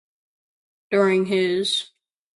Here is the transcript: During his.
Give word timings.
During 0.89 1.25
his. 1.27 1.91